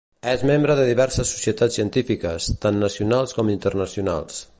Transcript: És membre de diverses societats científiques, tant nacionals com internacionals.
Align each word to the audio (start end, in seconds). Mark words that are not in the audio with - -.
És 0.29 0.43
membre 0.49 0.77
de 0.77 0.85
diverses 0.87 1.33
societats 1.35 1.77
científiques, 1.79 2.47
tant 2.65 2.81
nacionals 2.85 3.37
com 3.41 3.53
internacionals. 3.57 4.43